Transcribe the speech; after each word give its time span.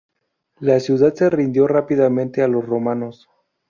La 0.57 0.79
ciudad 0.79 1.13
se 1.13 1.29
rindió 1.29 1.67
rápidamente 1.67 2.41
a 2.41 2.47
los 2.47 2.65
romanos. 2.65 3.29